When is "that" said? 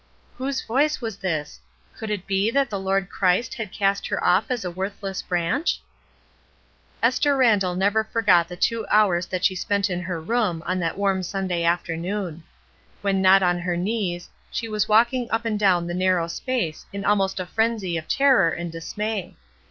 2.49-2.71, 9.27-9.45, 10.79-10.97